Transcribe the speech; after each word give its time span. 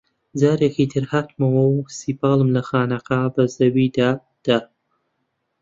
جارێکی 0.41 0.85
تر 0.93 1.03
هاتمەوە 1.11 1.63
و 1.69 1.75
سیپاڵم 1.97 2.49
لە 2.55 2.61
خانەقا 2.67 3.21
بە 3.33 3.43
زەویدا 3.55 4.11
دا 4.45 4.59